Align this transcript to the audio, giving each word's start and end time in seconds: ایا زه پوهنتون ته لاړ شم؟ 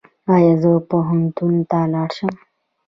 ایا 0.31 0.53
زه 0.61 0.71
پوهنتون 0.89 1.55
ته 1.69 1.79
لاړ 1.93 2.09
شم؟ 2.17 2.33